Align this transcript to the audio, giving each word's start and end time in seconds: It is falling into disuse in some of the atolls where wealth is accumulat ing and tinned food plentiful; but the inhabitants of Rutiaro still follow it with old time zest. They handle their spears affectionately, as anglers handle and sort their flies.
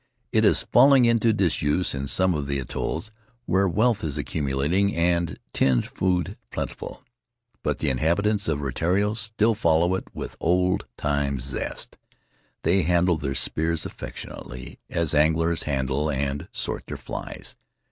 It 0.31 0.43
is 0.43 0.63
falling 0.63 1.05
into 1.05 1.31
disuse 1.31 1.93
in 1.93 2.07
some 2.07 2.33
of 2.33 2.47
the 2.47 2.57
atolls 2.57 3.11
where 3.45 3.67
wealth 3.67 4.03
is 4.03 4.17
accumulat 4.17 4.73
ing 4.73 4.95
and 4.95 5.37
tinned 5.53 5.85
food 5.85 6.37
plentiful; 6.49 7.03
but 7.61 7.77
the 7.77 7.91
inhabitants 7.91 8.47
of 8.47 8.61
Rutiaro 8.61 9.13
still 9.15 9.53
follow 9.53 9.93
it 9.93 10.07
with 10.11 10.35
old 10.39 10.87
time 10.97 11.39
zest. 11.39 11.99
They 12.63 12.81
handle 12.81 13.17
their 13.17 13.35
spears 13.35 13.85
affectionately, 13.85 14.79
as 14.89 15.13
anglers 15.13 15.65
handle 15.69 16.09
and 16.09 16.47
sort 16.51 16.87
their 16.87 16.97
flies. 16.97 17.55